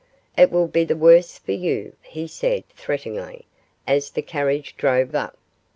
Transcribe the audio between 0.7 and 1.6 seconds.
the worse for